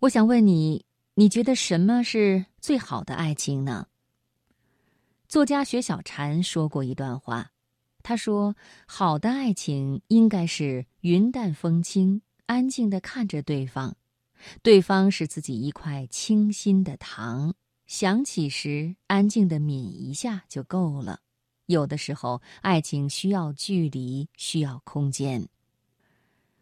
[0.00, 0.84] 我想问你，
[1.14, 3.88] 你觉得什么是最好的爱情呢？
[5.26, 7.50] 作家薛小禅说过一段话，
[8.04, 8.54] 他说
[8.86, 13.92] ：“好的爱情应该是云淡风轻，安静的看着对方，
[14.62, 17.52] 对方是自己一块清新的糖，
[17.88, 21.18] 想起时安静的抿一下就够了。
[21.66, 25.48] 有的时候，爱情需要距离，需要空间。”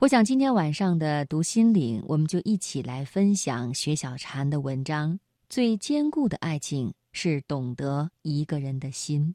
[0.00, 5.20] 我想今天晚上的读心灵，我们就一起来分享薛小禅的文章。
[5.50, 9.34] 最坚固的爱情是懂得一个人的心。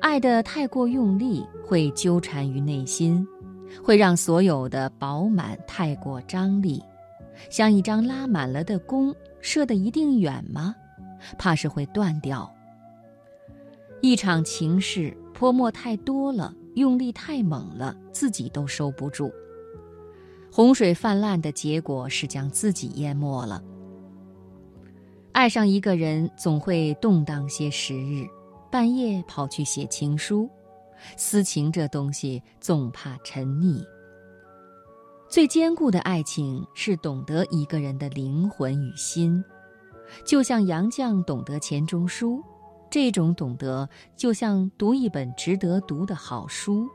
[0.00, 3.28] 爱的太过用力，会纠缠于内心，
[3.84, 6.82] 会让所有的饱满太过张力。
[7.50, 10.74] 像一张拉满了的弓，射得一定远吗？
[11.38, 12.52] 怕是会断掉。
[14.00, 19.32] 一场情事泼墨太多了，用力太猛了，自己都收不住。
[20.52, 23.62] 洪水泛滥的结果是将自己淹没了。
[25.32, 28.26] 爱上一个人总会动荡些时日，
[28.70, 30.48] 半夜跑去写情书，
[31.16, 33.84] 私情这东西总怕沉溺。
[35.28, 39.44] 最坚固的爱情是懂得一个人的灵魂与心，
[40.24, 42.42] 就像杨绛懂得钱钟书，
[42.88, 46.88] 这种懂得就像读一本值得读的好书，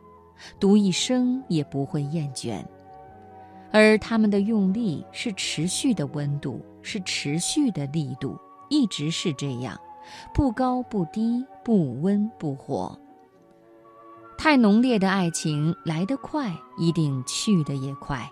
[0.60, 2.64] 读一生也不会厌倦。
[3.70, 8.38] 而他们的用力是持续的温度，是持续的力度，
[8.70, 9.80] 一直是这样，
[10.34, 12.98] 不高不低，不温不火。
[14.44, 18.28] 太浓烈的爱情来得快，一定去得也快。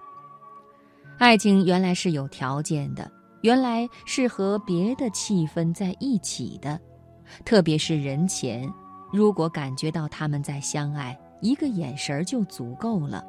[1.19, 6.81] 爱情原来是有条件的，原来是和别的气氛在一起的，
[7.45, 8.67] 特别是人前，
[9.13, 13.23] 如果感觉到他们在相爱，一个眼神就足够了。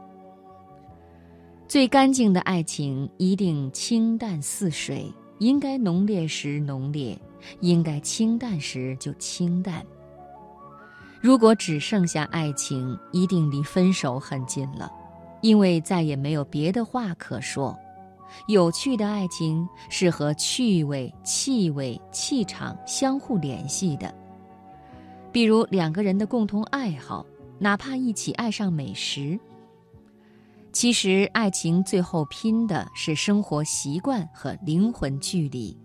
[1.69, 7.21] 最干净的爱情一定清淡似水，应该浓烈时浓烈，
[7.61, 9.85] 应该清淡时就清淡。
[11.21, 14.91] 如果只剩下爱情，一定离分手很近了，
[15.43, 17.79] 因为再也没有别的话可说。
[18.47, 24.15] 有趣的爱情是和趣味、气味、气场相互联系的，
[25.31, 27.27] 比如两个人的共同爱好，
[27.59, 29.39] 哪怕一起爱上美食。
[30.73, 35.77] 其实，爱情最后拼的是生活习惯和灵魂距离。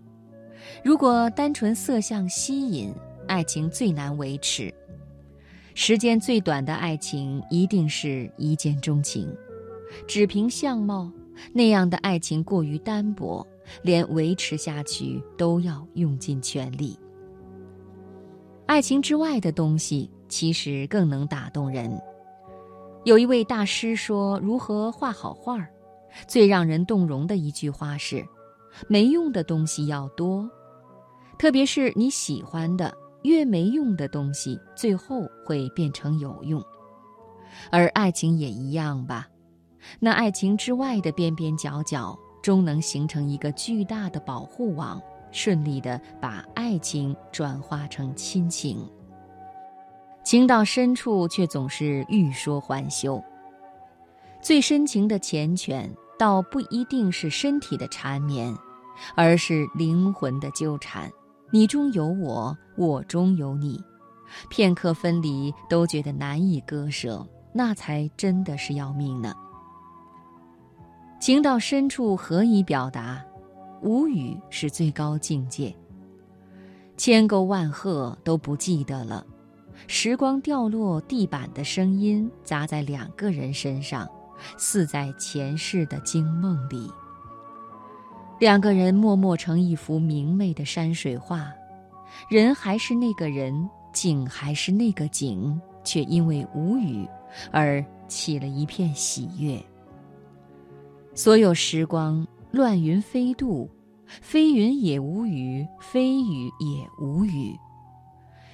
[0.82, 2.94] 如果单纯色相吸引，
[3.26, 4.72] 爱情最难维持。
[5.78, 9.28] 时间最短的爱情一定是一见钟情，
[10.08, 11.12] 只凭相貌，
[11.52, 13.46] 那样的爱情过于单薄，
[13.82, 16.98] 连维持下去都要用尽全力。
[18.64, 21.94] 爱情之外的东西其实更能打动人。
[23.04, 25.68] 有一位大师说：“如何画好画儿？
[26.26, 28.26] 最让人动容的一句话是：
[28.88, 30.48] 没用的东西要多，
[31.38, 36.62] 特别是你喜欢的。”越没用的东西，最后会变成有用，
[37.70, 39.28] 而爱情也一样吧。
[39.98, 45.00] 那爱情之外的边边角角，终能形成一个巨大的保护网，
[45.30, 48.88] 顺利的把爱情转化成亲情。
[50.24, 53.22] 情到深处，却总是欲说还休。
[54.40, 55.88] 最深情的缱绻，
[56.18, 58.52] 倒不一定是身体的缠绵，
[59.14, 61.10] 而是灵魂的纠缠。
[61.50, 63.82] 你中有我，我中有你，
[64.50, 69.32] 片刻分离都觉得难以割舍，那才真的是要命呢。
[71.20, 73.24] 情到深处何以表达？
[73.82, 75.74] 无语是最高境界。
[76.96, 79.24] 千沟万壑都不记得了，
[79.86, 84.08] 时光掉落地板的声音砸在两个人身上，
[84.58, 86.90] 似在前世的惊梦里。
[88.38, 91.50] 两个人默默成一幅明媚的山水画，
[92.28, 97.08] 人还是那个人，景还是那个景，却因为无语
[97.50, 99.58] 而起了一片喜悦。
[101.14, 103.66] 所有时光乱云飞渡，
[104.04, 107.56] 飞云也无语，飞雨也无语。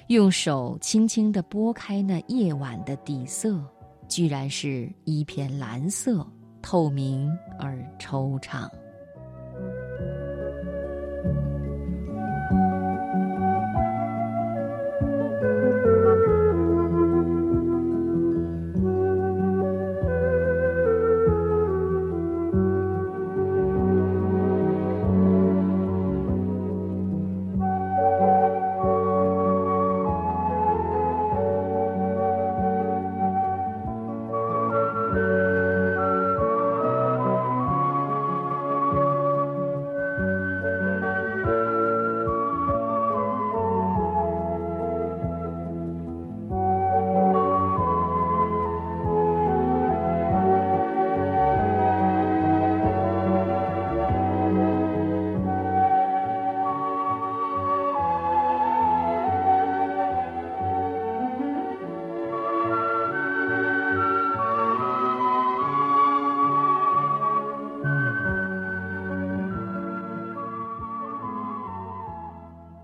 [0.07, 3.61] 用手轻轻地拨开那夜晚的底色，
[4.07, 6.25] 居然是一片蓝色，
[6.61, 7.29] 透明
[7.59, 8.69] 而惆怅。